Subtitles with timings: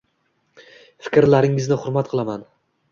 [1.09, 2.53] Fikrlaringizni hurmat qilaman.